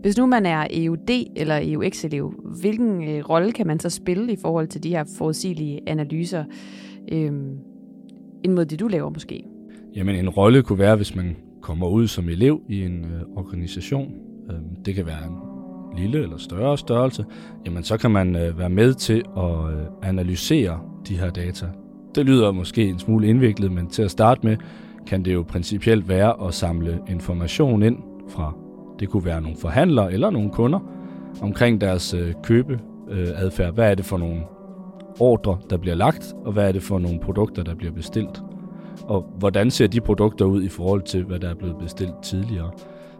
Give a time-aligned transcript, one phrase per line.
[0.00, 4.36] Hvis nu man er EUD eller EUX-elev, hvilken øh, rolle kan man så spille i
[4.42, 6.44] forhold til de her forudsigelige analyser,
[7.12, 7.32] øh,
[8.44, 9.44] ind mod det, du laver måske?
[9.96, 14.12] Jamen en rolle kunne være, hvis man kommer ud som elev i en øh, organisation.
[14.50, 17.24] Øh, det kan være en lille eller større størrelse.
[17.66, 21.66] Jamen så kan man øh, være med til at øh, analysere de her data.
[22.14, 24.56] Det lyder måske en smule indviklet, men til at starte med
[25.06, 27.96] kan det jo principielt være at samle information ind
[28.28, 28.54] fra,
[29.00, 30.78] det kunne være nogle forhandlere eller nogle kunder,
[31.42, 33.74] omkring deres øh, købeadfærd.
[33.74, 34.40] Hvad er det for nogle
[35.20, 38.42] ordre, der bliver lagt, og hvad er det for nogle produkter, der bliver bestilt?
[39.04, 42.70] Og hvordan ser de produkter ud i forhold til, hvad der er blevet bestilt tidligere?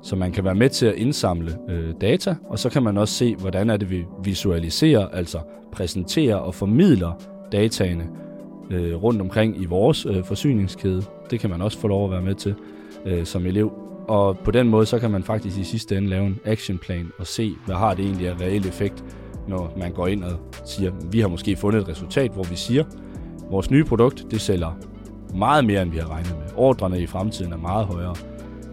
[0.03, 3.15] Så man kan være med til at indsamle øh, data, og så kan man også
[3.15, 5.39] se, hvordan er det, vi visualiserer, altså
[5.73, 7.13] præsenterer og formidler
[7.53, 8.09] dataene
[8.71, 11.03] øh, rundt omkring i vores øh, forsyningskæde.
[11.31, 12.55] Det kan man også få lov at være med til
[13.07, 13.90] øh, som elev.
[14.09, 17.27] Og på den måde, så kan man faktisk i sidste ende lave en actionplan og
[17.27, 19.05] se, hvad har det egentlig af reel effekt,
[19.49, 20.33] når man går ind og
[20.65, 22.85] siger, vi har måske fundet et resultat, hvor vi siger,
[23.51, 24.79] vores nye produkt, det sælger
[25.35, 26.47] meget mere, end vi har regnet med.
[26.57, 28.15] Ordrene i fremtiden er meget højere.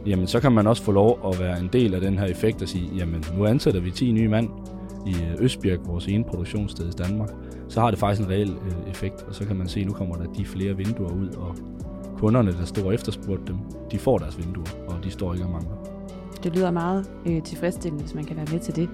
[0.05, 2.61] Jamen, så kan man også få lov at være en del af den her effekt
[2.61, 4.49] og sige, jamen, nu ansætter vi 10 nye mand
[5.05, 7.29] i øh, Østbjerg, vores ene produktionssted i Danmark.
[7.69, 9.93] Så har det faktisk en reel øh, effekt, og så kan man se, at nu
[9.93, 11.55] kommer der de flere vinduer ud, og
[12.17, 13.57] kunderne, der står og efterspurgte dem,
[13.91, 14.65] de får deres vinduer,
[15.07, 15.75] historikere mangler.
[16.43, 18.89] Det lyder meget øh, tilfredsstillende, hvis man kan være med til det.